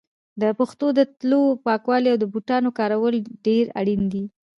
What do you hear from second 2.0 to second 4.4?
او د بوټانو کارول ډېر اړین دي.